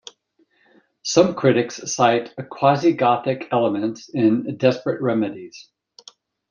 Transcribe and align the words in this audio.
Some 1.03 1.35
critics 1.35 1.79
cite 1.93 2.33
"quasi-gothic" 2.49 3.49
elements 3.51 4.09
in 4.09 4.57
"Desperate 4.57 4.99
Remedies". 4.99 5.69